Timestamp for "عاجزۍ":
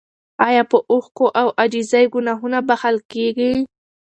1.59-2.05